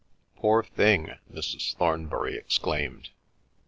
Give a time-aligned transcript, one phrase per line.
[0.35, 1.75] "Poor thing!" Mrs.
[1.75, 3.09] Thornbury exclaimed.